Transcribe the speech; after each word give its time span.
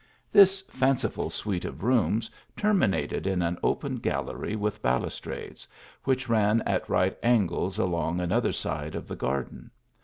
This 0.31 0.61
fanciful 0.61 1.29
suite 1.29 1.63
of 1.63 1.83
rooms 1.83 2.27
terminated 2.57 3.27
in 3.27 3.43
an 3.43 3.57
oper 3.63 4.01
gallery 4.01 4.55
with 4.55 4.81
balustrades, 4.81 5.67
which 6.05 6.27
ran 6.27 6.63
at 6.65 6.89
right 6.89 7.15
anglea 7.21 7.69
along 7.77 8.19
another 8.19 8.51
side 8.51 8.95
of 8.95 9.07
the 9.07 9.15
garden. 9.15 9.69